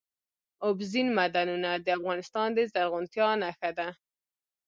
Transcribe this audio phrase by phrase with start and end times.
[0.65, 3.87] اوبزین معدنونه د افغانستان د زرغونتیا نښه ده.